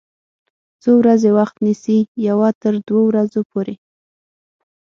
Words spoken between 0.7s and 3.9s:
څو ورځې وخت نیسي؟ یوه تر دوه ورځو پوری